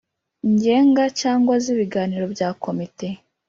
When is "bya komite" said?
2.33-3.07